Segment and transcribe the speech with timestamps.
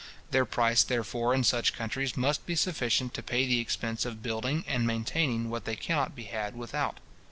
[0.31, 4.65] Their price, therefore, in such countries, must be sufficient to pay the expense of building
[4.67, 6.99] and maintaining what they cannot be had without.